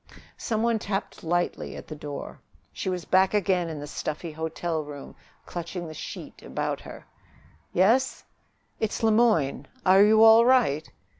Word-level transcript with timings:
Some 0.35 0.63
one 0.63 0.79
tapped 0.79 1.23
lightly 1.23 1.75
at 1.75 1.87
the 1.87 1.95
door. 1.95 2.39
She 2.73 2.89
was 2.89 3.05
back 3.05 3.35
again 3.35 3.69
in 3.69 3.79
the 3.79 3.85
stuffy 3.85 4.31
hotel 4.31 4.83
room, 4.83 5.15
clutching 5.45 5.87
the 5.87 5.93
sheet 5.93 6.41
about 6.41 6.81
her. 6.81 7.05
"Yes?" 7.71 8.23
"It's 8.79 9.03
Le 9.03 9.11
Moyne. 9.11 9.67
Are 9.85 10.03
you 10.03 10.23
all 10.23 10.43
right?" 10.43 10.89